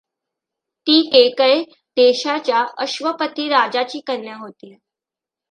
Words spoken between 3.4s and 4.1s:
राजाची